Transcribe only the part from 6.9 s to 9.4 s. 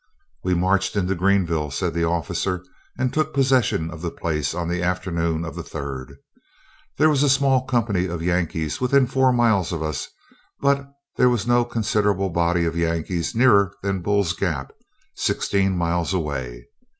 There was a small company of Yankees within four